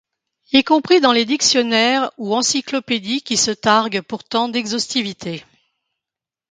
[0.51, 5.43] Y compris dans les dictionnaires ou encyclopédies qui se targuent pourtant d'exhaustivité.